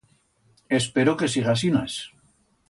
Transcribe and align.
Espero 0.79 1.15
que 1.19 1.29
siga 1.35 1.53
asinas. 1.53 1.93